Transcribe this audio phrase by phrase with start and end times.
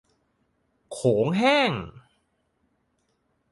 [0.91, 1.71] โขงแห้ง